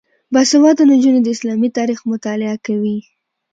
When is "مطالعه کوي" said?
2.11-2.97